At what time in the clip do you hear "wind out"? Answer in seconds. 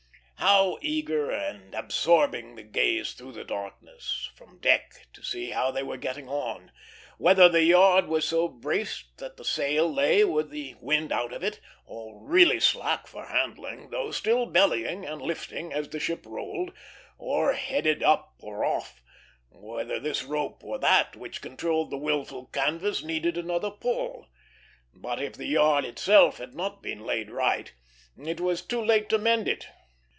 10.81-11.31